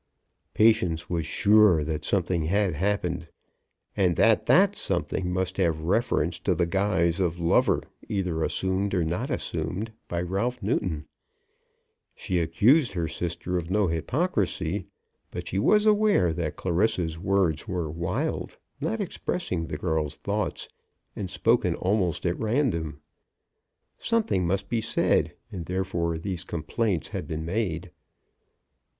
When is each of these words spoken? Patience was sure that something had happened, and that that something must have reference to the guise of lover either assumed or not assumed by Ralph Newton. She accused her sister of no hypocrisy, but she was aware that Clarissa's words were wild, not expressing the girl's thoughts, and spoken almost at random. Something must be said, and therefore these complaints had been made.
Patience 0.55 1.11
was 1.11 1.27
sure 1.27 1.83
that 1.83 2.03
something 2.03 2.45
had 2.45 2.73
happened, 2.73 3.27
and 3.95 4.15
that 4.15 4.47
that 4.47 4.75
something 4.75 5.31
must 5.31 5.57
have 5.57 5.81
reference 5.81 6.39
to 6.39 6.55
the 6.55 6.65
guise 6.65 7.19
of 7.19 7.39
lover 7.39 7.83
either 8.09 8.43
assumed 8.43 8.95
or 8.95 9.03
not 9.03 9.29
assumed 9.29 9.91
by 10.07 10.19
Ralph 10.19 10.63
Newton. 10.63 11.05
She 12.15 12.39
accused 12.39 12.93
her 12.93 13.07
sister 13.07 13.59
of 13.59 13.69
no 13.69 13.85
hypocrisy, 13.85 14.87
but 15.29 15.47
she 15.47 15.59
was 15.59 15.85
aware 15.85 16.33
that 16.33 16.55
Clarissa's 16.55 17.19
words 17.19 17.67
were 17.67 17.87
wild, 17.91 18.57
not 18.79 19.01
expressing 19.01 19.67
the 19.67 19.77
girl's 19.77 20.15
thoughts, 20.17 20.67
and 21.15 21.29
spoken 21.29 21.75
almost 21.75 22.25
at 22.25 22.39
random. 22.39 22.99
Something 23.99 24.47
must 24.47 24.67
be 24.67 24.81
said, 24.81 25.35
and 25.51 25.67
therefore 25.67 26.17
these 26.17 26.43
complaints 26.43 27.09
had 27.09 27.27
been 27.27 27.45
made. 27.45 27.91